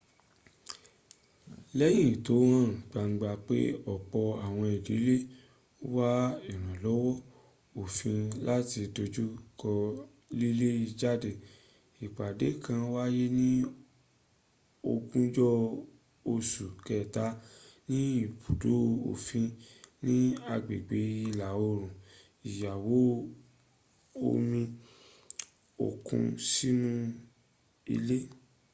lẹ́yìn 1.77 2.13
tó 2.25 2.35
hàn 2.51 2.69
gbangba 2.89 3.29
pé 3.47 3.57
ọ̀pọ̀ 3.93 4.25
àwọn 4.45 4.67
ìdílé 4.77 5.15
ń 5.23 5.27
wá 5.95 6.09
ìrànlọ́wọ́ 6.51 7.15
òfin 7.81 8.19
láti 8.47 8.81
dojúkọ 8.95 9.71
lílé 10.39 10.67
jáde 10.99 11.31
ìpàdé 12.05 12.47
kàn 12.63 12.83
wáyé 12.93 13.25
ní 13.37 13.47
ogúnjọ́ 14.91 15.53
oṣù 16.33 16.65
kẹta 16.85 17.25
ní 17.89 17.99
ibùdó 18.23 18.73
òfin 19.09 19.47
ni 20.05 20.15
agbègbè 20.53 20.99
ìlà-òòrùn 21.27 21.91
ìyáwó 22.49 22.97
omi 24.29 24.61
òkun 25.87 26.23
sínú 26.51 26.89
ilé 27.95 28.17